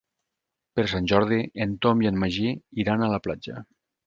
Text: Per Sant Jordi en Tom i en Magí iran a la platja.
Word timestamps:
Per 0.79 0.85
Sant 0.93 1.09
Jordi 1.11 1.37
en 1.67 1.75
Tom 1.85 2.01
i 2.07 2.09
en 2.13 2.19
Magí 2.25 2.49
iran 2.87 3.05
a 3.05 3.13
la 3.15 3.21
platja. 3.29 3.63